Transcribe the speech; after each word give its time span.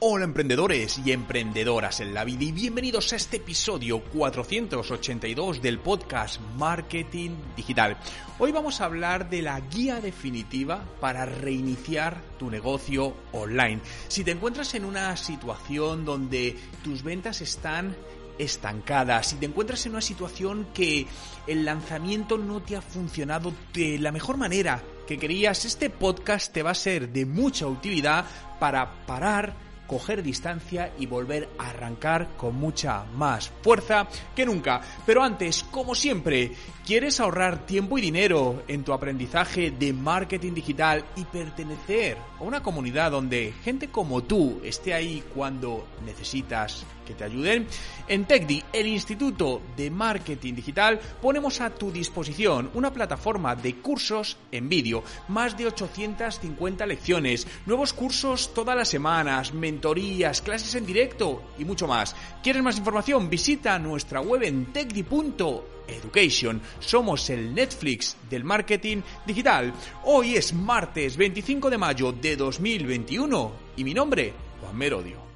Hola 0.00 0.26
emprendedores 0.26 1.00
y 1.04 1.10
emprendedoras 1.10 1.98
en 1.98 2.14
la 2.14 2.22
vida 2.22 2.44
y 2.44 2.52
bienvenidos 2.52 3.12
a 3.12 3.16
este 3.16 3.38
episodio 3.38 4.00
482 4.00 5.60
del 5.60 5.80
podcast 5.80 6.40
Marketing 6.56 7.30
Digital. 7.56 7.96
Hoy 8.38 8.52
vamos 8.52 8.80
a 8.80 8.84
hablar 8.84 9.28
de 9.28 9.42
la 9.42 9.58
guía 9.58 10.00
definitiva 10.00 10.84
para 11.00 11.26
reiniciar 11.26 12.22
tu 12.38 12.48
negocio 12.48 13.12
online. 13.32 13.80
Si 14.06 14.22
te 14.22 14.30
encuentras 14.30 14.72
en 14.74 14.84
una 14.84 15.16
situación 15.16 16.04
donde 16.04 16.54
tus 16.84 17.02
ventas 17.02 17.40
están 17.40 17.96
estancadas, 18.38 19.26
si 19.26 19.36
te 19.36 19.46
encuentras 19.46 19.84
en 19.86 19.92
una 19.92 20.00
situación 20.00 20.68
que 20.72 21.08
el 21.48 21.64
lanzamiento 21.64 22.38
no 22.38 22.62
te 22.62 22.76
ha 22.76 22.82
funcionado 22.82 23.52
de 23.74 23.98
la 23.98 24.12
mejor 24.12 24.36
manera 24.36 24.80
que 25.08 25.18
querías, 25.18 25.64
este 25.64 25.90
podcast 25.90 26.52
te 26.52 26.62
va 26.62 26.70
a 26.70 26.76
ser 26.76 27.08
de 27.08 27.26
mucha 27.26 27.66
utilidad 27.66 28.26
para 28.60 29.04
parar 29.04 29.67
coger 29.88 30.22
distancia 30.22 30.92
y 30.98 31.06
volver 31.06 31.48
a 31.58 31.70
arrancar 31.70 32.36
con 32.36 32.54
mucha 32.54 33.04
más 33.16 33.50
fuerza 33.62 34.06
que 34.36 34.46
nunca. 34.46 34.80
Pero 35.04 35.24
antes, 35.24 35.64
como 35.64 35.96
siempre, 35.96 36.52
¿quieres 36.86 37.18
ahorrar 37.18 37.66
tiempo 37.66 37.98
y 37.98 38.02
dinero 38.02 38.62
en 38.68 38.84
tu 38.84 38.92
aprendizaje 38.92 39.72
de 39.72 39.92
marketing 39.92 40.52
digital 40.52 41.04
y 41.16 41.24
pertenecer 41.24 42.18
a 42.38 42.44
una 42.44 42.62
comunidad 42.62 43.10
donde 43.10 43.54
gente 43.64 43.88
como 43.88 44.22
tú 44.22 44.60
esté 44.62 44.94
ahí 44.94 45.24
cuando 45.34 45.88
necesitas 46.04 46.84
que 47.06 47.14
te 47.14 47.24
ayuden? 47.24 47.66
En 48.06 48.26
TechDi, 48.26 48.62
el 48.72 48.86
Instituto 48.86 49.62
de 49.76 49.90
Marketing 49.90 50.54
Digital, 50.54 51.00
ponemos 51.22 51.60
a 51.62 51.70
tu 51.70 51.90
disposición 51.90 52.70
una 52.74 52.92
plataforma 52.92 53.56
de 53.56 53.76
cursos 53.76 54.36
en 54.52 54.68
vídeo, 54.68 55.02
más 55.28 55.56
de 55.56 55.66
850 55.66 56.84
lecciones, 56.86 57.46
nuevos 57.64 57.94
cursos 57.94 58.52
todas 58.52 58.76
las 58.76 58.88
semanas, 58.88 59.54
mentorías, 59.78 60.42
clases 60.42 60.74
en 60.74 60.84
directo 60.84 61.52
y 61.56 61.64
mucho 61.64 61.86
más. 61.86 62.16
¿Quieres 62.42 62.62
más 62.62 62.76
información? 62.78 63.30
Visita 63.30 63.78
nuestra 63.78 64.20
web 64.20 64.42
en 64.42 64.66
techdi.education. 64.72 66.60
Somos 66.80 67.30
el 67.30 67.54
Netflix 67.54 68.16
del 68.28 68.42
marketing 68.42 69.02
digital. 69.24 69.72
Hoy 70.04 70.34
es 70.34 70.52
martes 70.52 71.16
25 71.16 71.70
de 71.70 71.78
mayo 71.78 72.10
de 72.10 72.36
2021 72.36 73.52
y 73.76 73.84
mi 73.84 73.94
nombre, 73.94 74.32
Juan 74.60 74.76
Merodio. 74.76 75.28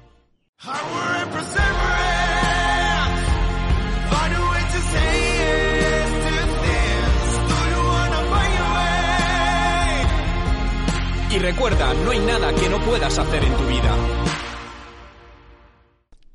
Recuerda, 11.43 11.93
no 11.93 12.11
hay 12.11 12.19
nada 12.19 12.55
que 12.55 12.69
no 12.69 12.79
puedas 12.85 13.19
hacer 13.19 13.43
en 13.43 13.53
tu 13.53 13.65
vida. 13.65 13.97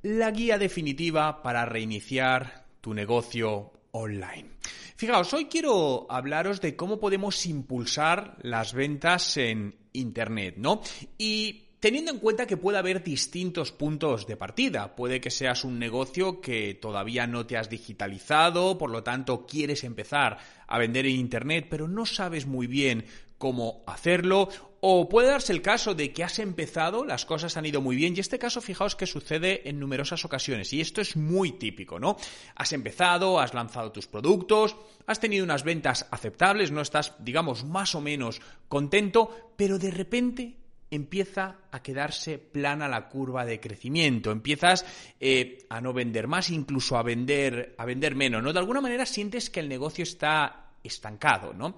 La 0.03 0.31
guía 0.31 0.59
definitiva 0.59 1.43
para 1.43 1.65
reiniciar 1.65 2.67
tu 2.83 2.93
negocio 2.93 3.73
online. 3.93 4.51
Fijaos, 4.97 5.33
hoy 5.33 5.47
quiero 5.47 6.07
hablaros 6.11 6.61
de 6.61 6.77
cómo 6.77 7.01
podemos 7.01 7.47
impulsar 7.47 8.37
las 8.43 8.75
ventas 8.75 9.39
en 9.39 9.77
Internet, 9.95 10.57
¿no? 10.59 10.83
Y 11.17 11.65
Teniendo 11.81 12.11
en 12.11 12.19
cuenta 12.19 12.45
que 12.45 12.57
puede 12.57 12.77
haber 12.77 13.05
distintos 13.05 13.71
puntos 13.71 14.27
de 14.27 14.37
partida, 14.37 14.97
puede 14.97 15.21
que 15.21 15.31
seas 15.31 15.63
un 15.63 15.79
negocio 15.79 16.41
que 16.41 16.75
todavía 16.75 17.29
no 17.29 17.47
te 17.47 17.57
has 17.57 17.71
digitalizado, 17.71 18.77
por 18.77 18.91
lo 18.91 19.05
tanto 19.05 19.47
quieres 19.47 19.85
empezar 19.85 20.39
a 20.67 20.77
vender 20.77 21.07
en 21.07 21.15
Internet, 21.15 21.69
pero 21.71 21.87
no 21.87 22.05
sabes 22.05 22.47
muy 22.47 22.67
bien 22.67 23.05
cómo 23.39 23.85
hacerlo, 23.87 24.49
o 24.81 25.09
puede 25.09 25.29
darse 25.29 25.53
el 25.53 25.63
caso 25.63 25.95
de 25.95 26.13
que 26.13 26.25
has 26.25 26.39
empezado, 26.39 27.05
las 27.05 27.25
cosas 27.25 27.57
han 27.57 27.67
ido 27.67 27.81
muy 27.81 27.97
bien, 27.97 28.15
y 28.17 28.21
este 28.21 28.39
caso 28.39 28.61
fijaos 28.61 28.97
que 28.97 29.07
sucede 29.07 29.69
en 29.69 29.81
numerosas 29.81 30.25
ocasiones, 30.25 30.73
y 30.73 30.81
esto 30.81 31.01
es 31.01 31.17
muy 31.17 31.53
típico, 31.53 31.99
¿no? 31.99 32.17
Has 32.55 32.73
empezado, 32.73 33.41
has 33.41 33.55
lanzado 33.55 33.93
tus 33.93 34.07
productos, 34.07 34.77
has 35.07 35.21
tenido 35.21 35.45
unas 35.45 35.65
ventas 35.65 36.07
aceptables, 36.11 36.71
no 36.71 36.81
estás, 36.81 37.15
digamos, 37.19 37.65
más 37.65 37.95
o 37.95 38.01
menos 38.01 38.41
contento, 38.69 39.53
pero 39.57 39.79
de 39.79 39.91
repente 39.91 40.57
empieza 40.91 41.57
a 41.71 41.83
quedarse 41.83 42.39
plana 42.39 42.89
la 42.89 43.09
curva 43.09 43.45
de 43.45 43.61
crecimiento, 43.61 44.31
empiezas 44.31 44.85
eh, 45.21 45.67
a 45.69 45.81
no 45.81 45.93
vender 45.93 46.29
más, 46.29 46.51
incluso 46.51 46.97
a 46.97 47.03
vender, 47.03 47.75
a 47.79 47.85
vender 47.85 48.15
menos, 48.15 48.43
¿no? 48.43 48.53
De 48.53 48.59
alguna 48.59 48.81
manera 48.81 49.05
sientes 49.07 49.51
que 49.51 49.61
el 49.61 49.69
negocio 49.69 50.03
está 50.03 50.71
estancado, 50.83 51.53
¿no? 51.53 51.77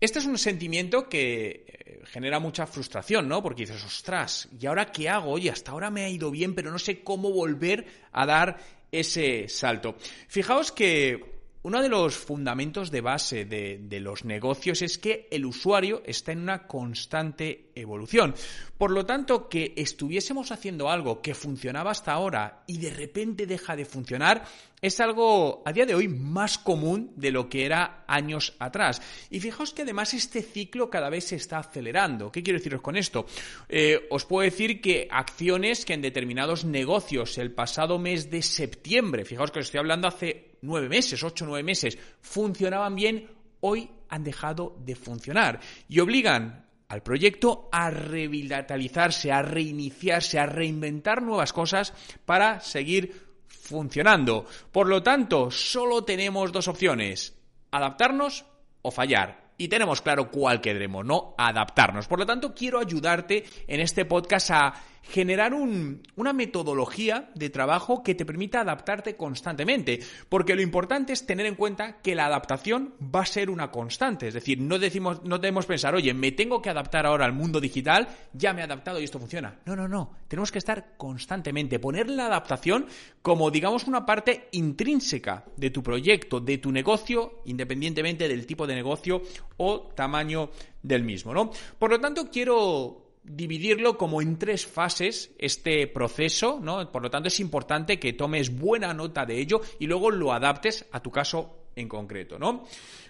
Este 0.00 0.20
es 0.20 0.26
un 0.26 0.38
sentimiento 0.38 1.08
que 1.08 1.64
eh, 1.66 2.02
genera 2.04 2.38
mucha 2.38 2.66
frustración, 2.66 3.28
¿no? 3.28 3.42
Porque 3.42 3.62
dices, 3.62 3.84
ostras, 3.84 4.48
¿y 4.58 4.66
ahora 4.66 4.92
qué 4.92 5.08
hago? 5.08 5.32
Oye, 5.32 5.50
hasta 5.50 5.72
ahora 5.72 5.90
me 5.90 6.04
ha 6.04 6.08
ido 6.08 6.30
bien, 6.30 6.54
pero 6.54 6.70
no 6.70 6.78
sé 6.78 7.02
cómo 7.02 7.32
volver 7.32 7.86
a 8.12 8.24
dar 8.24 8.58
ese 8.92 9.48
salto. 9.48 9.96
Fijaos 10.28 10.70
que 10.70 11.38
uno 11.62 11.82
de 11.82 11.88
los 11.88 12.16
fundamentos 12.16 12.90
de 12.90 13.00
base 13.00 13.44
de, 13.44 14.00
los 14.00 14.24
negocios 14.24 14.80
es 14.82 14.98
que 14.98 15.26
el 15.30 15.44
usuario 15.44 16.02
está 16.06 16.32
en 16.32 16.40
una 16.40 16.66
constante 16.66 17.67
evolución. 17.80 18.34
Por 18.76 18.90
lo 18.90 19.06
tanto, 19.06 19.48
que 19.48 19.74
estuviésemos 19.76 20.52
haciendo 20.52 20.88
algo 20.88 21.20
que 21.20 21.34
funcionaba 21.34 21.90
hasta 21.90 22.12
ahora 22.12 22.62
y 22.66 22.78
de 22.78 22.90
repente 22.90 23.46
deja 23.46 23.76
de 23.76 23.84
funcionar 23.84 24.44
es 24.80 25.00
algo 25.00 25.62
a 25.66 25.72
día 25.72 25.86
de 25.86 25.94
hoy 25.94 26.08
más 26.08 26.58
común 26.58 27.12
de 27.16 27.30
lo 27.30 27.48
que 27.48 27.64
era 27.64 28.04
años 28.06 28.54
atrás. 28.58 29.02
Y 29.30 29.40
fijaos 29.40 29.72
que 29.72 29.82
además 29.82 30.14
este 30.14 30.42
ciclo 30.42 30.88
cada 30.88 31.10
vez 31.10 31.24
se 31.24 31.36
está 31.36 31.58
acelerando. 31.58 32.30
¿Qué 32.30 32.42
quiero 32.42 32.58
deciros 32.58 32.80
con 32.80 32.96
esto? 32.96 33.26
Eh, 33.68 34.06
os 34.10 34.24
puedo 34.24 34.44
decir 34.44 34.80
que 34.80 35.08
acciones 35.10 35.84
que 35.84 35.94
en 35.94 36.02
determinados 36.02 36.64
negocios 36.64 37.38
el 37.38 37.52
pasado 37.52 37.98
mes 37.98 38.30
de 38.30 38.42
septiembre, 38.42 39.24
fijaos 39.24 39.50
que 39.50 39.60
os 39.60 39.66
estoy 39.66 39.78
hablando 39.78 40.06
hace 40.06 40.58
nueve 40.62 40.88
meses, 40.88 41.22
ocho, 41.22 41.44
nueve 41.44 41.62
meses, 41.62 41.98
funcionaban 42.20 42.94
bien, 42.94 43.28
hoy 43.60 43.90
han 44.08 44.24
dejado 44.24 44.76
de 44.84 44.94
funcionar 44.94 45.60
y 45.88 46.00
obligan 46.00 46.67
al 46.88 47.02
proyecto 47.02 47.68
a 47.70 47.90
revitalizarse, 47.90 49.30
a 49.30 49.42
reiniciarse, 49.42 50.38
a 50.38 50.46
reinventar 50.46 51.22
nuevas 51.22 51.52
cosas 51.52 51.92
para 52.24 52.60
seguir 52.60 53.28
funcionando. 53.46 54.46
Por 54.72 54.88
lo 54.88 55.02
tanto, 55.02 55.50
solo 55.50 56.04
tenemos 56.04 56.52
dos 56.52 56.68
opciones, 56.68 57.34
adaptarnos 57.70 58.46
o 58.82 58.90
fallar 58.90 59.48
y 59.58 59.68
tenemos 59.68 60.00
claro 60.00 60.30
cuál 60.30 60.60
queremos, 60.60 61.04
¿no? 61.04 61.34
Adaptarnos. 61.36 62.06
Por 62.06 62.20
lo 62.20 62.26
tanto, 62.26 62.54
quiero 62.54 62.78
ayudarte 62.78 63.44
en 63.66 63.80
este 63.80 64.04
podcast 64.04 64.50
a 64.52 64.74
generar 65.02 65.54
una 65.54 66.32
metodología 66.32 67.30
de 67.34 67.50
trabajo 67.50 68.02
que 68.02 68.14
te 68.14 68.26
permita 68.26 68.60
adaptarte 68.60 69.16
constantemente, 69.16 70.00
porque 70.28 70.54
lo 70.54 70.62
importante 70.62 71.12
es 71.12 71.26
tener 71.26 71.46
en 71.46 71.54
cuenta 71.54 72.00
que 72.02 72.14
la 72.14 72.26
adaptación 72.26 72.94
va 73.02 73.22
a 73.22 73.26
ser 73.26 73.50
una 73.50 73.70
constante, 73.70 74.28
es 74.28 74.34
decir, 74.34 74.60
no 74.60 74.78
decimos 74.78 75.22
no 75.24 75.38
debemos 75.38 75.66
pensar, 75.66 75.94
"Oye, 75.94 76.12
me 76.14 76.32
tengo 76.32 76.60
que 76.60 76.70
adaptar 76.70 77.06
ahora 77.06 77.24
al 77.24 77.32
mundo 77.32 77.60
digital, 77.60 78.08
ya 78.32 78.52
me 78.52 78.60
he 78.60 78.64
adaptado 78.64 79.00
y 79.00 79.04
esto 79.04 79.18
funciona." 79.18 79.58
No, 79.64 79.74
no, 79.74 79.88
no, 79.88 80.14
tenemos 80.28 80.52
que 80.52 80.58
estar 80.58 80.96
constantemente 80.96 81.78
poner 81.78 82.10
la 82.10 82.26
adaptación 82.26 82.86
como 83.22 83.50
digamos 83.50 83.86
una 83.86 84.04
parte 84.04 84.48
intrínseca 84.52 85.44
de 85.56 85.70
tu 85.70 85.82
proyecto, 85.82 86.40
de 86.40 86.58
tu 86.58 86.72
negocio, 86.72 87.42
independientemente 87.46 88.28
del 88.28 88.46
tipo 88.46 88.66
de 88.66 88.74
negocio 88.74 89.22
o 89.56 89.88
tamaño 89.94 90.50
del 90.82 91.02
mismo, 91.02 91.34
¿no? 91.34 91.50
Por 91.78 91.90
lo 91.90 92.00
tanto, 92.00 92.30
quiero 92.30 93.07
dividirlo 93.28 93.96
como 93.96 94.22
en 94.22 94.38
tres 94.38 94.66
fases 94.66 95.32
este 95.38 95.86
proceso, 95.86 96.58
¿no? 96.62 96.90
Por 96.90 97.02
lo 97.02 97.10
tanto, 97.10 97.28
es 97.28 97.40
importante 97.40 97.98
que 97.98 98.12
tomes 98.12 98.56
buena 98.56 98.94
nota 98.94 99.26
de 99.26 99.38
ello 99.38 99.60
y 99.78 99.86
luego 99.86 100.10
lo 100.10 100.32
adaptes 100.32 100.86
a 100.92 101.00
tu 101.00 101.10
caso 101.10 101.68
en 101.76 101.88
concreto, 101.88 102.38
¿no? 102.38 102.64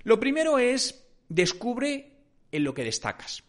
Lo 0.05 0.21
primero 0.21 0.59
es 0.59 1.09
descubre 1.29 2.13
en 2.53 2.65
lo 2.65 2.75
que 2.75 2.85
destacas. 2.85 3.43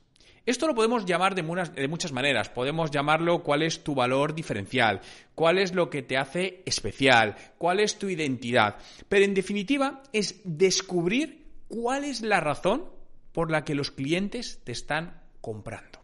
Esto 0.45 0.67
lo 0.67 0.73
podemos 0.73 1.05
llamar 1.05 1.35
de, 1.35 1.43
de, 1.75 1.87
muchas 1.87 2.11
maneras. 2.11 2.49
Podemos 2.49 2.89
llamarlo 2.89 3.43
cuál 3.43 3.61
es 3.61 3.83
tu 3.83 3.93
valor 3.93 4.33
diferencial, 4.33 5.01
cuál 5.35 5.59
es 5.59 5.75
lo 5.75 5.89
que 5.89 6.01
te 6.01 6.17
hace 6.17 6.63
especial, 6.65 7.35
cuál 7.57 7.79
es 7.79 7.99
tu 7.99 8.09
identidad. 8.09 8.77
Pero 9.07 9.25
en 9.25 9.35
definitiva 9.35 10.01
es 10.11 10.41
descubrir 10.45 11.45
cuál 11.67 12.03
es 12.03 12.21
la 12.21 12.39
razón 12.39 12.85
por 13.31 13.51
la 13.51 13.63
que 13.63 13.75
los 13.75 13.91
clientes 13.91 14.61
te 14.63 14.71
están 14.71 15.21
comprando. 15.39 15.98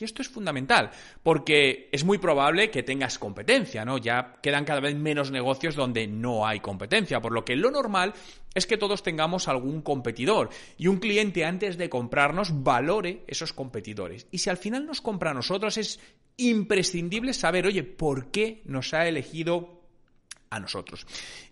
Y 0.00 0.04
esto 0.04 0.22
es 0.22 0.28
fundamental, 0.28 0.90
porque 1.22 1.88
es 1.90 2.04
muy 2.04 2.18
probable 2.18 2.70
que 2.70 2.82
tengas 2.82 3.18
competencia, 3.18 3.84
¿no? 3.84 3.98
Ya 3.98 4.36
quedan 4.42 4.64
cada 4.64 4.80
vez 4.80 4.94
menos 4.94 5.30
negocios 5.30 5.74
donde 5.74 6.06
no 6.06 6.46
hay 6.46 6.60
competencia, 6.60 7.20
por 7.20 7.32
lo 7.32 7.44
que 7.44 7.56
lo 7.56 7.70
normal 7.70 8.14
es 8.54 8.66
que 8.66 8.78
todos 8.78 9.02
tengamos 9.02 9.48
algún 9.48 9.82
competidor 9.82 10.50
y 10.76 10.86
un 10.86 10.98
cliente 10.98 11.44
antes 11.44 11.76
de 11.76 11.88
comprarnos 11.88 12.62
valore 12.62 13.24
esos 13.26 13.52
competidores. 13.52 14.26
Y 14.30 14.38
si 14.38 14.50
al 14.50 14.56
final 14.56 14.86
nos 14.86 15.00
compra 15.00 15.32
a 15.32 15.34
nosotros 15.34 15.76
es 15.78 16.00
imprescindible 16.36 17.32
saber, 17.34 17.66
oye, 17.66 17.82
¿por 17.82 18.30
qué 18.30 18.62
nos 18.64 18.94
ha 18.94 19.06
elegido 19.08 19.82
a 20.50 20.60
nosotros? 20.60 21.06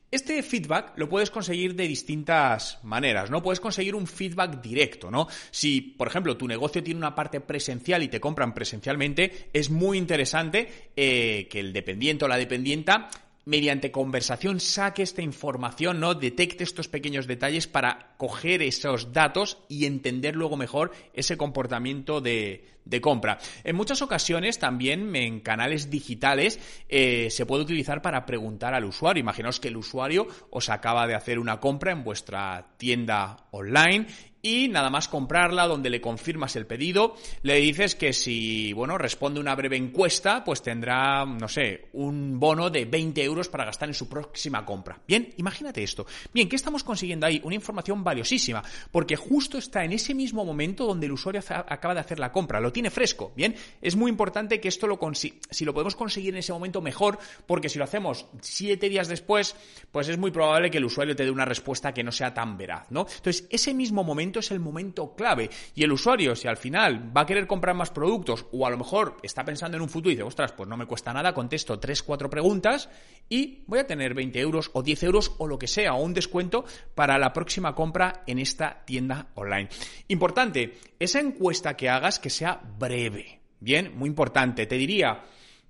Este 0.08 0.40
feedback 0.44 0.92
lo 0.96 1.08
puedes 1.08 1.30
conseguir 1.30 1.74
de 1.74 1.88
distintas 1.88 2.78
maneras, 2.84 3.28
¿no? 3.28 3.42
Puedes 3.42 3.58
conseguir 3.58 3.96
un 3.96 4.06
feedback 4.06 4.62
directo, 4.62 5.10
¿no? 5.10 5.26
Si, 5.50 5.80
por 5.80 6.06
ejemplo, 6.06 6.36
tu 6.36 6.46
negocio 6.46 6.82
tiene 6.82 6.98
una 6.98 7.14
parte 7.14 7.40
presencial 7.40 8.04
y 8.04 8.08
te 8.08 8.20
compran 8.20 8.54
presencialmente, 8.54 9.48
es 9.52 9.68
muy 9.68 9.98
interesante 9.98 10.90
eh, 10.94 11.48
que 11.50 11.58
el 11.58 11.72
dependiente 11.72 12.24
o 12.24 12.28
la 12.28 12.36
dependienta 12.36 13.08
mediante 13.46 13.92
conversación 13.92 14.58
saque 14.58 15.02
esta 15.02 15.22
información, 15.22 16.00
¿no? 16.00 16.14
Detecte 16.14 16.64
estos 16.64 16.88
pequeños 16.88 17.28
detalles 17.28 17.68
para 17.68 18.16
coger 18.18 18.60
esos 18.60 19.12
datos 19.12 19.58
y 19.68 19.86
entender 19.86 20.34
luego 20.34 20.56
mejor 20.56 20.90
ese 21.14 21.36
comportamiento 21.36 22.20
de, 22.20 22.72
compra. 23.00 23.38
En 23.62 23.76
muchas 23.76 24.02
ocasiones 24.02 24.58
también 24.58 25.14
en 25.14 25.40
canales 25.40 25.90
digitales 25.90 26.58
eh, 26.88 27.28
se 27.30 27.46
puede 27.46 27.62
utilizar 27.62 28.02
para 28.02 28.26
preguntar 28.26 28.74
al 28.74 28.84
usuario. 28.84 29.20
Imaginaos 29.20 29.60
que 29.60 29.68
el 29.68 29.76
usuario 29.76 30.26
os 30.50 30.68
acaba 30.68 31.06
de 31.06 31.14
hacer 31.14 31.38
una 31.38 31.60
compra 31.60 31.92
en 31.92 32.02
vuestra 32.02 32.74
tienda 32.78 33.46
online 33.52 34.06
y 34.46 34.68
nada 34.68 34.90
más 34.90 35.08
comprarla, 35.08 35.66
donde 35.66 35.90
le 35.90 36.00
confirmas 36.00 36.54
el 36.54 36.66
pedido, 36.66 37.16
le 37.42 37.56
dices 37.56 37.96
que 37.96 38.12
si, 38.12 38.72
bueno, 38.72 38.96
responde 38.96 39.40
una 39.40 39.56
breve 39.56 39.76
encuesta, 39.76 40.44
pues 40.44 40.62
tendrá, 40.62 41.24
no 41.24 41.48
sé, 41.48 41.88
un 41.94 42.38
bono 42.38 42.70
de 42.70 42.84
20 42.84 43.24
euros 43.24 43.48
para 43.48 43.64
gastar 43.64 43.88
en 43.88 43.94
su 43.94 44.08
próxima 44.08 44.64
compra. 44.64 45.00
Bien, 45.08 45.34
imagínate 45.38 45.82
esto. 45.82 46.06
Bien, 46.32 46.48
¿qué 46.48 46.54
estamos 46.54 46.84
consiguiendo 46.84 47.26
ahí? 47.26 47.40
Una 47.42 47.56
información 47.56 48.04
valiosísima, 48.04 48.62
porque 48.92 49.16
justo 49.16 49.58
está 49.58 49.84
en 49.84 49.92
ese 49.92 50.14
mismo 50.14 50.44
momento 50.44 50.86
donde 50.86 51.06
el 51.06 51.12
usuario 51.12 51.42
acaba 51.48 51.94
de 51.94 52.00
hacer 52.00 52.20
la 52.20 52.30
compra, 52.30 52.60
lo 52.60 52.72
tiene 52.72 52.90
fresco. 52.90 53.32
Bien, 53.34 53.56
es 53.82 53.96
muy 53.96 54.10
importante 54.10 54.60
que 54.60 54.68
esto 54.68 54.86
lo 54.86 55.00
si 55.12 55.64
lo 55.64 55.74
podemos 55.74 55.96
conseguir 55.96 56.34
en 56.34 56.38
ese 56.38 56.52
momento 56.52 56.80
mejor, 56.80 57.18
porque 57.46 57.68
si 57.68 57.78
lo 57.78 57.84
hacemos 57.84 58.26
siete 58.40 58.88
días 58.88 59.08
después, 59.08 59.56
pues 59.90 60.08
es 60.08 60.18
muy 60.18 60.30
probable 60.30 60.70
que 60.70 60.78
el 60.78 60.84
usuario 60.84 61.16
te 61.16 61.24
dé 61.24 61.30
una 61.32 61.44
respuesta 61.44 61.92
que 61.92 62.04
no 62.04 62.12
sea 62.12 62.32
tan 62.32 62.56
veraz, 62.56 62.90
¿no? 62.90 63.06
Entonces, 63.16 63.46
ese 63.50 63.74
mismo 63.74 64.04
momento 64.04 64.35
es 64.40 64.50
el 64.50 64.60
momento 64.60 65.14
clave. 65.14 65.50
Y 65.74 65.84
el 65.84 65.92
usuario, 65.92 66.34
si 66.36 66.48
al 66.48 66.56
final 66.56 67.16
va 67.16 67.22
a 67.22 67.26
querer 67.26 67.46
comprar 67.46 67.74
más 67.74 67.90
productos 67.90 68.46
o 68.52 68.66
a 68.66 68.70
lo 68.70 68.78
mejor 68.78 69.16
está 69.22 69.44
pensando 69.44 69.76
en 69.76 69.82
un 69.82 69.88
futuro 69.88 70.10
y 70.10 70.14
dice, 70.14 70.22
ostras, 70.22 70.52
pues 70.52 70.68
no 70.68 70.76
me 70.76 70.86
cuesta 70.86 71.12
nada, 71.12 71.34
contesto 71.34 71.78
3, 71.78 72.02
4 72.02 72.30
preguntas 72.30 72.88
y 73.28 73.64
voy 73.66 73.78
a 73.78 73.86
tener 73.86 74.14
20 74.14 74.40
euros 74.40 74.70
o 74.72 74.82
10 74.82 75.02
euros 75.04 75.32
o 75.38 75.46
lo 75.46 75.58
que 75.58 75.66
sea, 75.66 75.94
o 75.94 76.02
un 76.02 76.14
descuento 76.14 76.64
para 76.94 77.18
la 77.18 77.32
próxima 77.32 77.74
compra 77.74 78.22
en 78.26 78.38
esta 78.38 78.84
tienda 78.84 79.28
online. 79.34 79.68
Importante, 80.08 80.78
esa 80.98 81.20
encuesta 81.20 81.76
que 81.76 81.88
hagas 81.88 82.18
que 82.18 82.30
sea 82.30 82.60
breve. 82.78 83.40
Bien, 83.60 83.96
muy 83.96 84.08
importante. 84.08 84.66
Te 84.66 84.76
diría, 84.76 85.24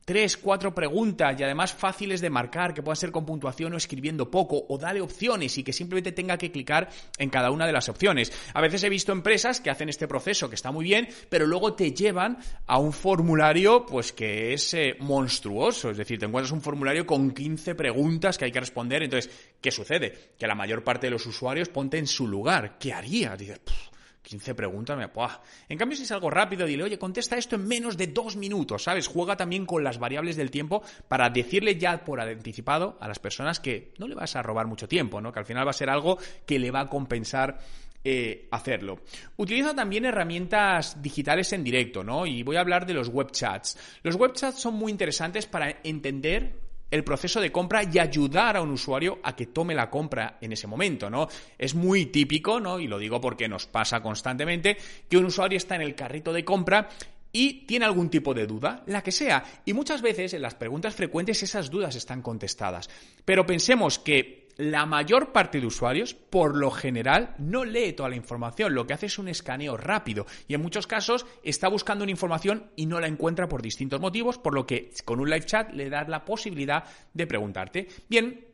tres, 0.07 0.37
cuatro 0.37 0.73
preguntas 0.73 1.39
y 1.39 1.43
además 1.43 1.75
fáciles 1.75 2.21
de 2.21 2.31
marcar, 2.31 2.73
que 2.73 2.83
puedan 2.83 2.97
ser 2.97 3.11
con 3.11 3.27
puntuación 3.27 3.75
o 3.75 3.77
escribiendo 3.77 4.31
poco, 4.31 4.65
o 4.69 4.79
dale 4.79 5.01
opciones 5.01 5.59
y 5.59 5.65
que 5.65 5.73
simplemente 5.73 6.13
tenga 6.13 6.39
que 6.39 6.53
clicar 6.53 6.89
en 7.19 7.29
cada 7.29 7.51
una 7.51 7.67
de 7.67 7.73
las 7.73 7.89
opciones. 7.89 8.33
A 8.55 8.61
veces 8.61 8.85
he 8.85 8.89
visto 8.89 9.11
empresas 9.11 9.61
que 9.61 9.69
hacen 9.69 9.89
este 9.89 10.07
proceso 10.07 10.49
que 10.49 10.55
está 10.55 10.71
muy 10.71 10.85
bien, 10.85 11.09
pero 11.29 11.45
luego 11.45 11.75
te 11.75 11.93
llevan 11.93 12.39
a 12.67 12.79
un 12.79 12.93
formulario 12.93 13.85
pues 13.85 14.13
que 14.13 14.55
es 14.55 14.75
eh, 14.75 14.97
monstruoso, 15.01 15.91
es 15.91 15.97
decir, 15.97 16.21
te 16.21 16.27
encuentras 16.27 16.53
un 16.53 16.63
formulario 16.63 17.05
con 17.05 17.33
15 17.33 17.75
preguntas 17.75 18.39
que 18.39 18.45
hay 18.45 18.53
que 18.53 18.61
responder, 18.61 19.03
entonces, 19.03 19.29
¿qué 19.61 19.73
sucede? 19.73 20.31
Que 20.39 20.47
la 20.47 20.55
mayor 20.55 20.85
parte 20.85 21.09
de 21.09 21.11
los 21.11 21.27
usuarios 21.27 21.69
ponte 21.69 21.99
en 21.99 22.07
su 22.07 22.29
lugar, 22.29 22.79
¿qué 22.79 22.93
haría? 22.93 23.37
Dices, 23.37 23.61
15 24.27 24.57
preguntas, 24.57 24.99
me, 24.99 25.09
¡puah! 25.09 25.41
En 25.69 25.79
cambio, 25.79 25.97
si 25.97 26.03
es 26.03 26.11
algo 26.11 26.31
rápido, 26.31 26.67
dile, 26.67 26.83
oye, 26.83 26.99
contesta 26.99 27.37
esto 27.37 27.55
en 27.55 27.67
menos 27.67 27.97
de 27.97 28.09
dos 28.09 28.35
minutos, 28.35 28.83
¿sabes? 28.83 29.07
Juega 29.07 29.37
también 29.37 29.65
con 29.65 29.85
las 29.85 29.99
variables 30.01 30.37
del 30.37 30.51
tiempo 30.51 30.83
para 31.07 31.31
decirle 31.31 31.79
ya 31.79 32.05
por 32.05 32.21
anticipado 32.21 32.99
a 33.01 33.07
las 33.07 33.21
personas 33.21 33.61
que 33.61 33.93
no 33.99 34.09
le 34.09 34.17
vas 34.17 34.35
a 34.35 34.43
robar 34.43 34.67
mucho 34.67 34.89
tiempo, 34.89 35.21
¿no? 35.21 35.33
Que 35.33 35.39
al 35.39 35.47
final 35.47 35.65
va 35.65 35.71
a 35.71 35.75
ser 35.75 35.91
algo 35.91 36.19
que 36.45 36.59
le 36.59 36.73
va 36.73 36.81
a 36.81 36.89
compensar 36.89 37.61
eh, 38.03 38.49
hacerlo. 38.51 39.01
Utiliza 39.37 39.75
también 39.75 40.05
herramientas 40.05 41.01
digitales 41.01 41.53
en 41.53 41.63
directo, 41.63 42.03
¿no? 42.03 42.27
Y 42.27 42.43
voy 42.43 42.57
a 42.57 42.61
hablar 42.61 42.85
de 42.85 42.95
los 42.95 43.09
web 43.09 43.31
chats. 43.31 43.79
Los 44.03 44.17
web 44.17 44.33
chats 44.33 44.61
son 44.61 44.75
muy 44.75 44.91
interesantes 44.91 45.47
para 45.47 45.81
entender 45.85 46.66
el 46.91 47.05
proceso 47.05 47.41
de 47.41 47.53
compra 47.53 47.83
y 47.83 47.99
ayudar 47.99 48.57
a 48.57 48.63
un 48.63 48.71
usuario 48.71 49.19
a 49.23 49.35
que 49.35 49.47
tome 49.47 49.75
la 49.75 49.91
compra 49.91 50.39
en 50.41 50.53
ese 50.53 50.67
momento, 50.67 51.11
¿no? 51.11 51.29
Es 51.59 51.75
muy 51.75 52.07
típico, 52.07 52.61
¿no? 52.61 52.79
Y 52.79 52.87
lo 52.87 52.99
digo 52.99 53.21
porque 53.21 53.49
nos 53.49 53.67
pasa 53.67 54.01
constantemente, 54.03 54.77
que 55.09 55.19
un 55.19 55.27
usuario 55.27 55.57
está 55.57 55.75
en 55.75 55.83
el 55.83 55.95
carrito 55.95 56.33
de 56.33 56.45
compra 56.45 56.89
y 57.33 57.67
tiene 57.67 57.85
algún 57.85 58.09
tipo 58.09 58.33
de 58.33 58.47
duda, 58.47 58.83
la 58.87 59.03
que 59.03 59.13
sea. 59.13 59.45
Y 59.65 59.73
muchas 59.73 60.01
veces 60.01 60.33
en 60.33 60.43
las 60.43 60.55
preguntas 60.55 60.95
frecuentes 60.95 61.43
esas 61.43 61.71
dudas 61.71 61.95
están 61.95 62.23
contestadas. 62.23 62.89
Pero 63.25 63.45
pensemos 63.45 63.99
que 63.99 64.46
la 64.57 64.87
mayor 64.87 65.33
parte 65.33 65.61
de 65.61 65.67
usuarios, 65.67 66.15
por 66.15 66.57
lo 66.57 66.71
general, 66.71 67.35
no 67.39 67.65
lee 67.65 67.93
toda 67.93 68.09
la 68.09 68.17
información, 68.17 68.75
lo 68.75 68.87
que 68.87 68.95
hace 68.95 69.07
es 69.07 69.19
un 69.19 69.29
escaneo 69.29 69.77
rápido 69.77 70.27
y 70.49 70.55
en 70.55 70.63
muchos 70.63 70.87
casos 70.87 71.27
está 71.43 71.69
buscando 71.69 72.05
una 72.05 72.11
información 72.11 72.71
y 72.75 72.87
no 72.87 73.01
la 73.01 73.07
encuentra 73.07 73.49
por 73.49 73.63
distintos 73.63 74.01
motivos, 74.01 74.39
por 74.39 74.55
lo 74.55 74.67
que 74.67 74.93
con 75.05 75.21
un 75.21 75.29
live 75.29 75.45
chat 75.45 75.73
le 75.73 75.91
das 75.91 76.09
la 76.09 76.25
posibilidad 76.25 76.85
de 77.13 77.27
preguntarte, 77.27 77.89
bien, 78.09 78.47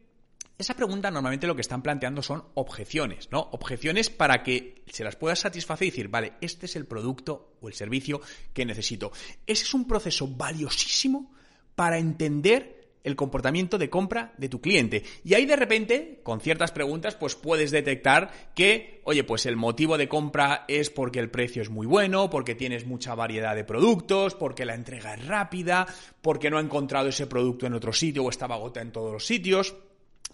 esa 0.59 0.75
pregunta 0.75 1.11
normalmente 1.11 1.47
lo 1.47 1.55
que 1.55 1.63
están 1.63 1.83
planteando 1.83 2.23
son 2.23 2.45
objeciones, 2.55 3.29
¿no? 3.33 3.49
Objeciones 3.53 4.11
para 4.11 4.43
que 4.43 4.85
se 4.87 5.03
las 5.03 5.17
pueda 5.17 5.35
satisfacer 5.35 5.89
y 5.89 5.91
decir, 5.91 6.09
vale, 6.09 6.35
este 6.41 6.67
es 6.67 6.77
el 6.77 6.87
producto 6.87 7.57
o 7.61 7.69
el 7.69 7.75
servicio 7.75 8.21
que 8.53 8.65
necesito. 8.65 9.11
Ese 9.47 9.65
es 9.65 9.75
un 9.75 9.89
proceso 9.89 10.29
valiosísimo 10.29 11.33
para 11.75 11.99
entender 11.99 12.82
el 13.05 13.17
comportamiento 13.17 13.79
de 13.79 13.91
compra 13.91 14.33
de 14.39 14.49
tu 14.49 14.61
cliente. 14.61 15.03
Y 15.25 15.35
ahí 15.35 15.47
de 15.47 15.57
repente, 15.57 16.21
con 16.23 16.41
ciertas 16.41 16.73
preguntas, 16.73 17.15
pues 17.17 17.35
puedes 17.35 17.71
detectar 17.71 18.31
que, 18.55 19.01
oye, 19.05 19.25
pues 19.25 19.47
el 19.47 19.57
motivo 19.57 19.99
de 19.99 20.09
compra 20.09 20.65
es 20.69 20.91
porque 20.91 21.19
el 21.19 21.31
precio 21.31 21.63
es 21.63 21.71
muy 21.71 21.87
bueno, 21.87 22.31
porque 22.31 22.55
tienes 22.55 22.87
mucha 22.87 23.15
variedad 23.15 23.55
de 23.55 23.65
productos, 23.65 24.35
porque 24.35 24.65
la 24.65 24.75
entrega 24.75 25.15
es 25.15 25.27
rápida, 25.27 25.87
porque 26.21 26.51
no 26.51 26.59
ha 26.59 26.63
encontrado 26.63 27.09
ese 27.09 27.27
producto 27.27 27.67
en 27.67 27.75
otro 27.75 27.93
sitio 27.93 28.25
o 28.25 28.31
estaba 28.31 28.55
agota 28.55 28.81
en 28.81 28.93
todos 28.93 29.13
los 29.13 29.27
sitios. 29.27 29.75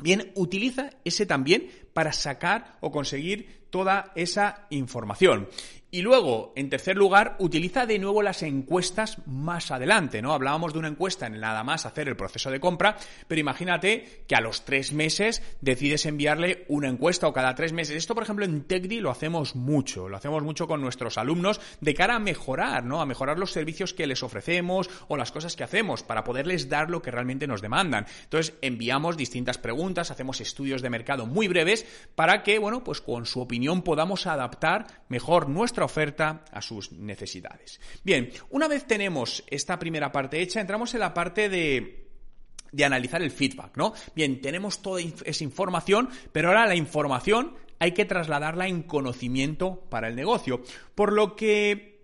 Bien, 0.01 0.31
utiliza 0.37 0.91
ese 1.05 1.27
también 1.27 1.71
para 1.93 2.13
sacar 2.13 2.79
o 2.81 2.93
conseguir 2.93 3.67
toda 3.71 4.13
esa 4.15 4.67
información. 4.71 5.49
Y 5.91 6.03
luego, 6.03 6.53
en 6.55 6.69
tercer 6.69 6.99
lugar, 6.99 7.37
utiliza 7.39 7.87
de 7.87 7.99
nuevo 7.99 8.21
las 8.21 8.43
encuestas 8.43 9.27
más 9.27 9.71
adelante, 9.71 10.21
¿no? 10.21 10.35
Hablábamos 10.35 10.75
de 10.75 10.81
una 10.81 10.89
encuesta 10.89 11.27
en 11.27 11.41
nada 11.41 11.65
más 11.65 11.87
hacer 11.87 12.09
el 12.09 12.17
proceso 12.17 12.51
de 12.51 12.61
compra, 12.61 12.99
pero 13.27 13.41
imagínate 13.41 14.25
que 14.29 14.35
a 14.35 14.43
los 14.43 14.67
tres 14.67 14.93
meses 14.93 15.43
decides 15.63 16.05
enviarle 16.05 16.67
una 16.69 16.91
encuesta 16.91 17.27
o 17.27 17.33
cada 17.33 17.55
tres 17.55 17.73
meses. 17.73 17.97
Esto, 17.97 18.15
por 18.15 18.23
ejemplo, 18.23 18.45
en 18.45 18.65
TechDi 18.65 19.01
lo 19.01 19.11
hacemos 19.11 19.57
mucho, 19.57 20.11
lo 20.11 20.19
hacemos 20.19 20.43
mucho 20.43 20.69
con 20.69 20.83
nuestros 20.83 21.17
alumnos 21.17 21.59
de 21.81 21.95
cara 21.95 22.17
a 22.17 22.21
mejorar, 22.21 22.85
¿no? 22.85 23.01
A 23.01 23.07
mejorar 23.07 23.39
los 23.39 23.53
servicios 23.53 23.95
que 23.95 24.07
les 24.07 24.23
ofrecemos 24.23 24.91
o 25.09 25.17
las 25.17 25.33
cosas 25.33 25.57
que 25.57 25.65
hacemos 25.65 26.03
para 26.03 26.23
poderles 26.23 26.69
dar 26.69 26.91
lo 26.91 27.01
que 27.01 27.13
realmente 27.13 27.47
nos 27.47 27.63
demandan. 27.63 28.05
Entonces, 28.25 28.53
enviamos 28.61 29.17
distintas 29.17 29.57
preguntas, 29.57 30.11
hacemos 30.11 30.43
estudios 30.43 30.83
de 30.83 30.91
mercado 30.91 31.25
muy 31.25 31.49
breves 31.49 31.87
para 32.15 32.43
que, 32.43 32.59
bueno, 32.59 32.85
pues 32.85 33.01
con 33.01 33.25
su 33.25 33.41
opinión 33.41 33.58
podamos 33.83 34.27
adaptar 34.27 34.87
mejor 35.09 35.49
nuestro 35.49 35.85
oferta 35.85 36.45
a 36.53 36.63
sus 36.63 36.93
necesidades. 36.93 37.81
Bien, 38.05 38.31
una 38.51 38.69
vez 38.69 38.87
tenemos 38.87 39.45
esta 39.49 39.79
primera 39.79 40.13
parte 40.13 40.41
hecha, 40.41 40.61
entramos 40.61 40.95
en 40.95 41.01
la 41.01 41.15
parte 41.15 41.49
de 41.49 42.09
de 42.73 42.85
analizar 42.85 43.23
el 43.23 43.31
feedback, 43.31 43.77
¿no? 43.77 43.95
Bien, 44.15 44.41
tenemos 44.41 44.83
toda 44.83 45.01
esa 45.01 45.45
información, 45.45 46.11
pero 46.33 46.49
ahora 46.49 46.67
la 46.67 46.77
información 46.77 47.55
hay 47.79 47.93
que 47.93 48.05
trasladarla 48.05 48.69
en 48.69 48.83
conocimiento 48.83 49.85
para 49.89 50.09
el 50.09 50.17
negocio, 50.17 50.63
por 50.95 51.13
lo 51.13 51.37
que 51.37 52.03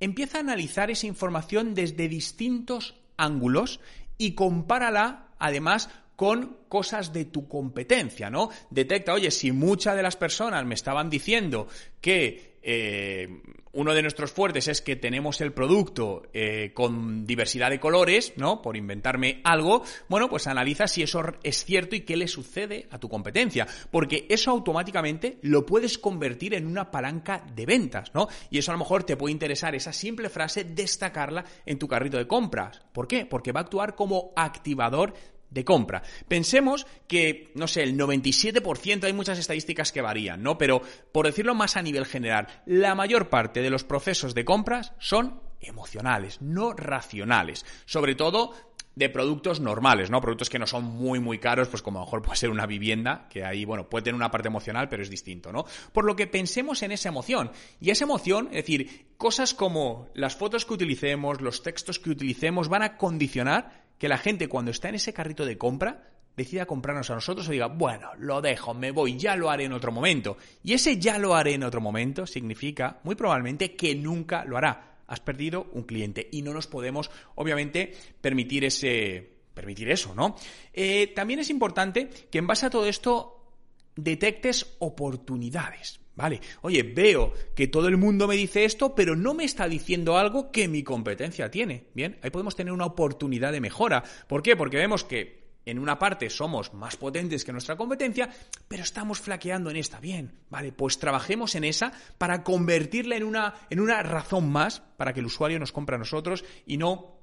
empieza 0.00 0.38
a 0.38 0.40
analizar 0.40 0.90
esa 0.90 1.06
información 1.06 1.74
desde 1.74 2.08
distintos 2.08 2.94
ángulos 3.16 3.80
y 4.16 4.32
compárala 4.32 5.28
además 5.38 5.90
con 6.18 6.56
cosas 6.68 7.12
de 7.12 7.26
tu 7.26 7.46
competencia, 7.46 8.28
¿no? 8.28 8.50
Detecta, 8.70 9.12
oye, 9.12 9.30
si 9.30 9.52
muchas 9.52 9.94
de 9.94 10.02
las 10.02 10.16
personas 10.16 10.66
me 10.66 10.74
estaban 10.74 11.08
diciendo 11.08 11.68
que 12.00 12.58
eh, 12.60 13.40
uno 13.70 13.94
de 13.94 14.02
nuestros 14.02 14.32
fuertes 14.32 14.66
es 14.66 14.82
que 14.82 14.96
tenemos 14.96 15.40
el 15.40 15.52
producto 15.52 16.24
eh, 16.32 16.72
con 16.74 17.24
diversidad 17.24 17.70
de 17.70 17.78
colores, 17.78 18.32
¿no? 18.34 18.60
Por 18.62 18.76
inventarme 18.76 19.40
algo, 19.44 19.84
bueno, 20.08 20.28
pues 20.28 20.48
analiza 20.48 20.88
si 20.88 21.04
eso 21.04 21.22
es 21.44 21.64
cierto 21.64 21.94
y 21.94 22.00
qué 22.00 22.16
le 22.16 22.26
sucede 22.26 22.88
a 22.90 22.98
tu 22.98 23.08
competencia, 23.08 23.68
porque 23.92 24.26
eso 24.28 24.50
automáticamente 24.50 25.38
lo 25.42 25.64
puedes 25.64 25.98
convertir 25.98 26.54
en 26.54 26.66
una 26.66 26.90
palanca 26.90 27.46
de 27.54 27.64
ventas, 27.64 28.10
¿no? 28.12 28.26
Y 28.50 28.58
eso 28.58 28.72
a 28.72 28.74
lo 28.74 28.80
mejor 28.80 29.04
te 29.04 29.16
puede 29.16 29.30
interesar 29.30 29.76
esa 29.76 29.92
simple 29.92 30.30
frase, 30.30 30.64
destacarla 30.64 31.44
en 31.64 31.78
tu 31.78 31.86
carrito 31.86 32.18
de 32.18 32.26
compras. 32.26 32.80
¿Por 32.92 33.06
qué? 33.06 33.24
Porque 33.24 33.52
va 33.52 33.60
a 33.60 33.62
actuar 33.62 33.94
como 33.94 34.32
activador 34.34 35.14
de 35.50 35.64
compra. 35.64 36.02
Pensemos 36.26 36.86
que, 37.06 37.50
no 37.54 37.68
sé, 37.68 37.82
el 37.82 37.96
97%, 37.96 39.04
hay 39.04 39.12
muchas 39.12 39.38
estadísticas 39.38 39.92
que 39.92 40.02
varían, 40.02 40.42
¿no? 40.42 40.58
Pero, 40.58 40.82
por 41.12 41.26
decirlo 41.26 41.54
más 41.54 41.76
a 41.76 41.82
nivel 41.82 42.06
general, 42.06 42.48
la 42.66 42.94
mayor 42.94 43.28
parte 43.28 43.62
de 43.62 43.70
los 43.70 43.84
procesos 43.84 44.34
de 44.34 44.44
compras 44.44 44.92
son 44.98 45.40
emocionales, 45.60 46.40
no 46.40 46.72
racionales. 46.72 47.64
Sobre 47.84 48.14
todo 48.14 48.54
de 48.98 49.08
productos 49.08 49.60
normales, 49.60 50.10
¿no? 50.10 50.20
Productos 50.20 50.50
que 50.50 50.58
no 50.58 50.66
son 50.66 50.84
muy, 50.84 51.20
muy 51.20 51.38
caros, 51.38 51.68
pues 51.68 51.82
como 51.82 51.98
a 51.98 52.02
lo 52.02 52.06
mejor 52.06 52.22
puede 52.22 52.36
ser 52.36 52.50
una 52.50 52.66
vivienda, 52.66 53.28
que 53.30 53.44
ahí, 53.44 53.64
bueno, 53.64 53.88
puede 53.88 54.02
tener 54.02 54.16
una 54.16 54.30
parte 54.30 54.48
emocional, 54.48 54.88
pero 54.88 55.04
es 55.04 55.10
distinto, 55.10 55.52
¿no? 55.52 55.64
Por 55.92 56.04
lo 56.04 56.16
que 56.16 56.26
pensemos 56.26 56.82
en 56.82 56.90
esa 56.90 57.08
emoción. 57.08 57.52
Y 57.80 57.90
esa 57.90 58.04
emoción, 58.04 58.48
es 58.48 58.64
decir, 58.64 59.06
cosas 59.16 59.54
como 59.54 60.08
las 60.14 60.34
fotos 60.34 60.64
que 60.64 60.74
utilicemos, 60.74 61.40
los 61.40 61.62
textos 61.62 62.00
que 62.00 62.10
utilicemos, 62.10 62.68
van 62.68 62.82
a 62.82 62.96
condicionar 62.96 63.87
que 63.98 64.08
la 64.08 64.18
gente 64.18 64.48
cuando 64.48 64.70
está 64.70 64.88
en 64.88 64.96
ese 64.96 65.12
carrito 65.12 65.44
de 65.44 65.58
compra 65.58 66.10
decida 66.36 66.66
comprarnos 66.66 67.10
a 67.10 67.14
nosotros 67.14 67.48
o 67.48 67.52
diga, 67.52 67.66
bueno, 67.66 68.10
lo 68.16 68.40
dejo, 68.40 68.72
me 68.72 68.92
voy, 68.92 69.18
ya 69.18 69.34
lo 69.34 69.50
haré 69.50 69.64
en 69.64 69.72
otro 69.72 69.90
momento. 69.90 70.36
Y 70.62 70.72
ese 70.72 70.98
ya 70.98 71.18
lo 71.18 71.34
haré 71.34 71.54
en 71.54 71.64
otro 71.64 71.80
momento 71.80 72.26
significa, 72.26 73.00
muy 73.02 73.16
probablemente, 73.16 73.74
que 73.74 73.94
nunca 73.94 74.44
lo 74.44 74.56
hará 74.56 74.88
has 75.08 75.20
perdido 75.20 75.66
un 75.72 75.82
cliente 75.82 76.28
y 76.30 76.42
no 76.42 76.52
nos 76.52 76.66
podemos, 76.66 77.10
obviamente, 77.34 77.92
permitir 78.20 78.64
ese 78.64 79.36
permitir 79.54 79.90
eso, 79.90 80.14
¿no? 80.14 80.36
Eh, 80.72 81.08
también 81.08 81.40
es 81.40 81.50
importante 81.50 82.08
que 82.30 82.38
en 82.38 82.46
base 82.46 82.66
a 82.66 82.70
todo 82.70 82.86
esto 82.86 83.54
detectes 83.96 84.76
oportunidades. 84.78 85.98
Vale, 86.18 86.40
oye, 86.62 86.82
veo 86.82 87.32
que 87.54 87.68
todo 87.68 87.86
el 87.86 87.96
mundo 87.96 88.26
me 88.26 88.34
dice 88.34 88.64
esto, 88.64 88.92
pero 88.92 89.14
no 89.14 89.34
me 89.34 89.44
está 89.44 89.68
diciendo 89.68 90.18
algo 90.18 90.50
que 90.50 90.66
mi 90.66 90.82
competencia 90.82 91.48
tiene. 91.48 91.84
Bien, 91.94 92.18
ahí 92.22 92.30
podemos 92.30 92.56
tener 92.56 92.72
una 92.72 92.86
oportunidad 92.86 93.52
de 93.52 93.60
mejora. 93.60 94.02
¿Por 94.26 94.42
qué? 94.42 94.56
Porque 94.56 94.78
vemos 94.78 95.04
que 95.04 95.46
en 95.64 95.78
una 95.78 95.96
parte 95.96 96.28
somos 96.28 96.74
más 96.74 96.96
potentes 96.96 97.44
que 97.44 97.52
nuestra 97.52 97.76
competencia, 97.76 98.28
pero 98.66 98.82
estamos 98.82 99.20
flaqueando 99.20 99.70
en 99.70 99.76
esta. 99.76 100.00
Bien, 100.00 100.32
vale, 100.50 100.72
pues 100.72 100.98
trabajemos 100.98 101.54
en 101.54 101.62
esa 101.62 101.92
para 102.18 102.42
convertirla 102.42 103.14
en 103.14 103.22
una, 103.22 103.54
en 103.70 103.78
una 103.78 104.02
razón 104.02 104.50
más 104.50 104.80
para 104.96 105.12
que 105.12 105.20
el 105.20 105.26
usuario 105.26 105.60
nos 105.60 105.70
compre 105.70 105.94
a 105.94 106.00
nosotros 106.00 106.44
y 106.66 106.78
no 106.78 107.18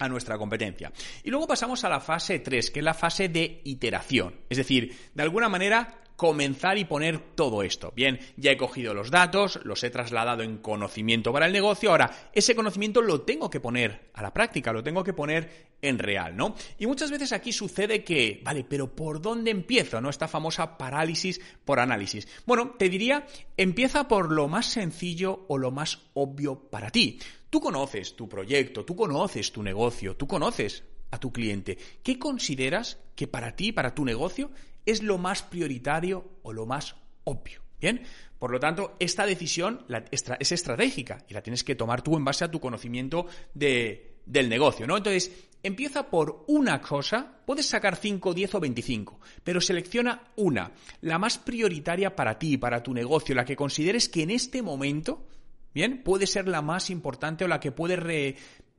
a 0.00 0.08
nuestra 0.08 0.36
competencia. 0.36 0.92
Y 1.22 1.30
luego 1.30 1.46
pasamos 1.46 1.84
a 1.84 1.88
la 1.88 2.00
fase 2.00 2.40
3, 2.40 2.72
que 2.72 2.80
es 2.80 2.84
la 2.84 2.94
fase 2.94 3.28
de 3.28 3.60
iteración. 3.62 4.34
Es 4.50 4.58
decir, 4.58 4.96
de 5.14 5.22
alguna 5.22 5.48
manera 5.48 6.01
comenzar 6.16 6.78
y 6.78 6.84
poner 6.84 7.18
todo 7.34 7.62
esto. 7.62 7.92
Bien, 7.94 8.20
ya 8.36 8.52
he 8.52 8.56
cogido 8.56 8.94
los 8.94 9.10
datos, 9.10 9.60
los 9.64 9.82
he 9.84 9.90
trasladado 9.90 10.42
en 10.42 10.58
conocimiento 10.58 11.32
para 11.32 11.46
el 11.46 11.52
negocio, 11.52 11.90
ahora 11.90 12.30
ese 12.32 12.54
conocimiento 12.54 13.02
lo 13.02 13.22
tengo 13.22 13.50
que 13.50 13.60
poner 13.60 14.10
a 14.14 14.22
la 14.22 14.32
práctica, 14.32 14.72
lo 14.72 14.82
tengo 14.82 15.02
que 15.02 15.12
poner 15.12 15.72
en 15.82 15.98
real, 15.98 16.36
¿no? 16.36 16.54
Y 16.78 16.86
muchas 16.86 17.10
veces 17.10 17.32
aquí 17.32 17.52
sucede 17.52 18.04
que, 18.04 18.40
vale, 18.44 18.64
pero 18.64 18.94
¿por 18.94 19.20
dónde 19.20 19.50
empiezo? 19.50 20.00
¿No? 20.00 20.10
Esta 20.10 20.28
famosa 20.28 20.78
parálisis 20.78 21.40
por 21.64 21.80
análisis. 21.80 22.28
Bueno, 22.46 22.74
te 22.78 22.88
diría, 22.88 23.26
empieza 23.56 24.06
por 24.06 24.30
lo 24.30 24.48
más 24.48 24.66
sencillo 24.66 25.44
o 25.48 25.58
lo 25.58 25.70
más 25.72 25.98
obvio 26.14 26.70
para 26.70 26.90
ti. 26.90 27.18
Tú 27.50 27.60
conoces 27.60 28.16
tu 28.16 28.28
proyecto, 28.28 28.84
tú 28.84 28.96
conoces 28.96 29.52
tu 29.52 29.62
negocio, 29.62 30.16
tú 30.16 30.26
conoces 30.26 30.84
a 31.10 31.18
tu 31.18 31.32
cliente. 31.32 31.76
¿Qué 32.02 32.18
consideras 32.18 32.98
que 33.14 33.26
para 33.26 33.54
ti, 33.54 33.72
para 33.72 33.94
tu 33.94 34.04
negocio, 34.04 34.50
es 34.86 35.02
lo 35.02 35.18
más 35.18 35.42
prioritario 35.42 36.38
o 36.42 36.52
lo 36.52 36.66
más 36.66 36.96
obvio. 37.24 37.62
Bien, 37.80 38.02
por 38.38 38.52
lo 38.52 38.60
tanto, 38.60 38.96
esta 39.00 39.26
decisión 39.26 39.84
es 40.10 40.52
estratégica 40.52 41.24
y 41.28 41.34
la 41.34 41.42
tienes 41.42 41.64
que 41.64 41.74
tomar 41.74 42.02
tú 42.02 42.16
en 42.16 42.24
base 42.24 42.44
a 42.44 42.50
tu 42.50 42.60
conocimiento 42.60 43.26
del 43.54 44.48
negocio, 44.48 44.86
¿no? 44.86 44.96
Entonces, 44.96 45.32
empieza 45.64 46.08
por 46.08 46.44
una 46.46 46.80
cosa, 46.80 47.40
puedes 47.44 47.66
sacar 47.66 47.96
5, 47.96 48.34
10 48.34 48.54
o 48.54 48.60
25, 48.60 49.20
pero 49.42 49.60
selecciona 49.60 50.32
una, 50.36 50.70
la 51.00 51.18
más 51.18 51.38
prioritaria 51.38 52.14
para 52.14 52.38
ti, 52.38 52.56
para 52.56 52.82
tu 52.82 52.94
negocio, 52.94 53.34
la 53.34 53.44
que 53.44 53.56
consideres 53.56 54.08
que 54.08 54.22
en 54.22 54.30
este 54.30 54.62
momento, 54.62 55.26
bien, 55.74 56.02
puede 56.04 56.28
ser 56.28 56.46
la 56.46 56.62
más 56.62 56.90
importante 56.90 57.44
o 57.44 57.48
la 57.48 57.58
que 57.58 57.72
puede 57.72 58.36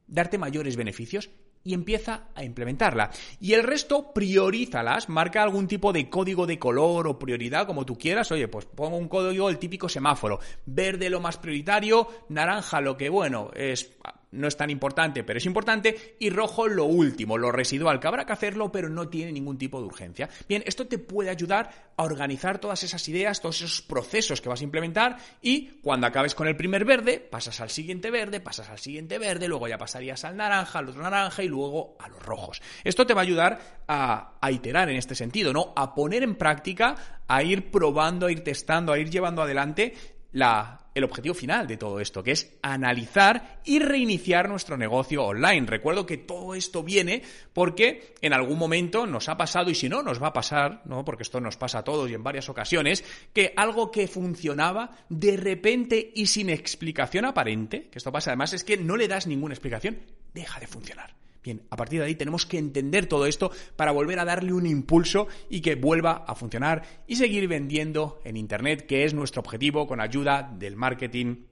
darte 0.08 0.38
mayores 0.38 0.78
beneficios 0.78 1.30
y 1.64 1.74
empieza 1.74 2.28
a 2.36 2.44
implementarla. 2.44 3.12
Y 3.40 3.54
el 3.54 3.64
resto, 3.64 4.14
priorízalas, 4.14 5.10
marca 5.10 5.44
algún 5.44 5.68
tipo 5.68 5.94
de 5.94 6.10
código 6.10 6.46
de 6.46 6.60
color 6.60 7.08
o 7.08 7.20
prioridad, 7.20 7.66
como 7.66 7.86
tú 7.86 7.98
quieras. 7.98 8.32
Oye, 8.32 8.48
pues 8.48 8.66
pongo 8.66 8.98
un 8.98 9.08
código, 9.08 9.50
el 9.50 9.60
típico 9.60 9.88
semáforo. 9.88 10.40
Verde 10.66 11.10
lo 11.10 11.20
más 11.20 11.38
prioritario, 11.38 12.08
naranja 12.30 12.82
lo 12.82 12.98
que, 12.98 13.10
bueno, 13.10 13.52
es 13.56 13.92
no 14.34 14.48
es 14.48 14.58
tan 14.58 14.70
importante, 14.70 15.24
pero 15.24 15.38
es 15.38 15.46
importante, 15.46 16.16
y 16.20 16.30
rojo 16.30 16.68
lo 16.68 16.86
último, 16.86 17.38
lo 17.38 17.52
residual, 17.52 18.00
que 18.00 18.08
habrá 18.08 18.26
que 18.26 18.34
hacerlo, 18.34 18.72
pero 18.72 18.90
no 18.90 19.08
tiene 19.08 19.32
ningún 19.32 19.58
tipo 19.58 19.80
de 19.80 19.86
urgencia. 19.86 20.30
Bien, 20.48 20.64
esto 20.66 20.88
te 20.88 20.98
puede 20.98 21.30
ayudar 21.30 21.94
a 21.96 22.04
organizar 22.04 22.60
todas 22.60 22.84
esas 22.84 23.08
ideas, 23.08 23.40
todos 23.40 23.62
esos 23.62 23.82
procesos 23.82 24.42
que 24.42 24.50
vas 24.50 24.62
a 24.62 24.64
implementar, 24.64 25.18
y 25.42 25.80
cuando 25.82 26.08
acabes 26.08 26.36
con 26.36 26.48
el 26.48 26.56
primer 26.56 26.86
verde, 26.86 27.20
pasas 27.20 27.62
al 27.62 27.70
siguiente 27.70 28.12
verde, 28.12 28.40
pasas 28.40 28.70
al 28.70 28.80
siguiente 28.80 29.20
verde, 29.20 29.48
luego 29.48 29.68
ya 29.68 29.78
pasarías 29.78 30.26
al 30.26 30.36
naranja, 30.36 30.80
al 30.80 30.90
otro 30.90 31.04
naranja 31.04 31.44
y 31.44 31.48
luego 31.48 31.96
a 32.00 32.10
los 32.10 32.22
rojos. 32.22 32.62
Esto 32.84 33.06
te 33.06 33.14
va 33.14 33.22
a 33.22 33.24
ayudar 33.24 33.84
a, 33.88 34.34
a 34.42 34.52
iterar 34.52 34.90
en 34.90 34.98
este 34.98 35.16
sentido, 35.16 35.54
¿no? 35.54 35.74
A 35.76 35.94
poner 35.94 36.24
en 36.24 36.36
práctica, 36.36 37.22
a 37.28 37.44
ir 37.44 37.72
probando, 37.72 38.26
a 38.26 38.32
ir 38.32 38.44
testando, 38.44 38.92
a 38.92 39.00
ir 39.00 39.10
llevando 39.10 39.42
adelante 39.42 39.94
la, 40.32 40.83
el 40.94 41.04
objetivo 41.04 41.34
final 41.34 41.68
de 41.68 41.78
todo 41.78 42.00
esto, 42.00 42.24
que 42.24 42.32
es 42.32 42.58
analizar 42.62 43.60
y 43.66 43.80
reiniciar 43.80 44.50
nuestro 44.50 44.78
negocio 44.78 45.24
online. 45.24 45.66
Recuerdo 45.68 46.06
que 46.06 46.18
todo 46.18 46.56
esto 46.56 46.84
viene 46.84 47.24
porque 47.54 48.14
en 48.22 48.34
algún 48.34 48.58
momento 48.58 49.06
nos 49.06 49.30
ha 49.30 49.38
pasado, 49.38 49.70
y 49.70 49.76
si 49.76 49.90
no, 49.90 50.04
nos 50.04 50.22
va 50.22 50.28
a 50.28 50.34
pasar, 50.34 50.82
¿no? 50.86 51.04
Porque 51.04 51.24
esto 51.24 51.40
nos 51.40 51.58
pasa 51.58 51.80
a 51.80 51.84
todos 51.84 52.10
y 52.10 52.14
en 52.14 52.24
varias 52.24 52.50
ocasiones, 52.50 53.04
que 53.34 53.54
algo 53.56 53.92
que 53.92 54.08
funcionaba 54.08 54.92
de 55.10 55.38
repente 55.38 56.12
y 56.16 56.28
sin 56.28 56.50
explicación 56.50 57.26
aparente, 57.26 57.90
que 57.90 57.98
esto 57.98 58.12
pasa 58.12 58.32
además 58.32 58.54
es 58.54 58.64
que 58.64 58.78
no 58.78 58.98
le 58.98 59.08
das 59.08 59.28
ninguna 59.28 59.54
explicación, 59.54 60.00
deja 60.34 60.60
de 60.60 60.68
funcionar. 60.68 61.23
Bien, 61.44 61.62
a 61.70 61.76
partir 61.76 62.00
de 62.00 62.06
ahí 62.06 62.16
tenemos 62.16 62.46
que 62.46 62.58
entender 62.58 63.08
todo 63.08 63.26
esto 63.26 63.52
para 63.76 63.92
volver 63.92 64.20
a 64.20 64.26
darle 64.26 64.54
un 64.54 64.66
impulso 64.66 65.28
y 65.50 65.60
que 65.60 65.76
vuelva 65.76 66.24
a 66.26 66.36
funcionar 66.36 66.84
y 67.06 67.18
seguir 67.18 67.50
vendiendo 67.50 68.22
en 68.24 68.38
Internet, 68.38 68.86
que 68.86 69.04
es 69.04 69.14
nuestro 69.14 69.42
objetivo 69.42 69.86
con 69.86 70.00
ayuda 70.00 70.50
del 70.58 70.78
marketing 70.78 71.44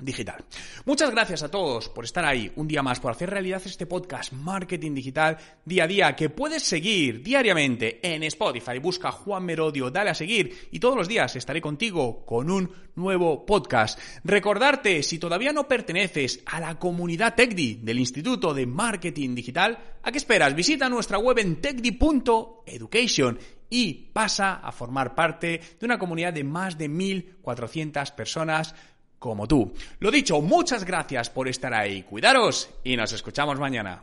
digital. 0.00 0.44
Muchas 0.84 1.10
gracias 1.10 1.42
a 1.42 1.50
todos 1.50 1.88
por 1.88 2.04
estar 2.04 2.24
ahí 2.24 2.52
un 2.56 2.68
día 2.68 2.82
más, 2.82 3.00
por 3.00 3.12
hacer 3.12 3.30
realidad 3.30 3.62
este 3.64 3.86
podcast 3.86 4.32
Marketing 4.32 4.94
Digital 4.94 5.38
día 5.64 5.84
a 5.84 5.86
día 5.86 6.16
que 6.16 6.30
puedes 6.30 6.62
seguir 6.62 7.22
diariamente 7.22 8.00
en 8.02 8.22
Spotify. 8.24 8.78
Busca 8.78 9.10
Juan 9.10 9.44
Merodio, 9.44 9.90
dale 9.90 10.10
a 10.10 10.14
seguir 10.14 10.68
y 10.70 10.78
todos 10.78 10.96
los 10.96 11.08
días 11.08 11.34
estaré 11.36 11.60
contigo 11.60 12.24
con 12.24 12.50
un 12.50 12.70
nuevo 12.94 13.44
podcast. 13.44 13.98
Recordarte, 14.24 15.02
si 15.02 15.18
todavía 15.18 15.52
no 15.52 15.68
perteneces 15.68 16.42
a 16.46 16.60
la 16.60 16.78
comunidad 16.78 17.34
TechDi 17.34 17.80
del 17.82 17.98
Instituto 17.98 18.54
de 18.54 18.66
Marketing 18.66 19.34
Digital, 19.34 19.78
¿a 20.02 20.12
qué 20.12 20.18
esperas? 20.18 20.54
Visita 20.54 20.88
nuestra 20.88 21.18
web 21.18 21.38
en 21.38 21.60
techdi.education 21.60 23.38
y 23.68 24.10
pasa 24.12 24.54
a 24.54 24.70
formar 24.72 25.14
parte 25.14 25.60
de 25.78 25.86
una 25.86 25.98
comunidad 25.98 26.32
de 26.32 26.44
más 26.44 26.78
de 26.78 26.88
1.400 26.88 28.14
personas 28.14 28.74
como 29.18 29.46
tú. 29.46 29.72
Lo 30.00 30.10
dicho, 30.10 30.40
muchas 30.40 30.84
gracias 30.84 31.30
por 31.30 31.48
estar 31.48 31.72
ahí. 31.74 32.02
Cuidaros 32.02 32.70
y 32.84 32.96
nos 32.96 33.12
escuchamos 33.12 33.58
mañana. 33.58 34.02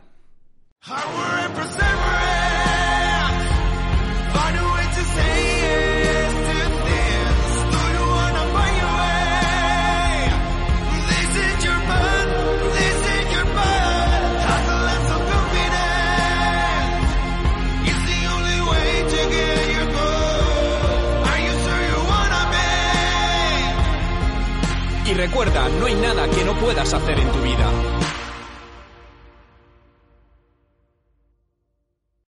Puedas 26.64 26.94
hacer 26.94 27.20
en 27.20 27.30
tu 27.30 27.42
vida. 27.42 28.03